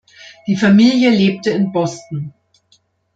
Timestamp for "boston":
1.71-2.33